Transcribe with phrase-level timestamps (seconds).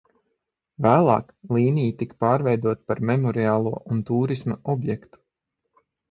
[0.83, 1.27] Vēlāk
[1.57, 5.21] līnija tika pārveidota par memoriālo un tūrisma objektu.